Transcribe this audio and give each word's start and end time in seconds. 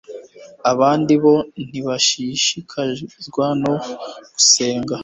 abandi 0.71 1.13
bo 1.23 1.35
ntibashishikazwa 1.67 3.45
no 3.61 3.73
gusenga 4.33 4.95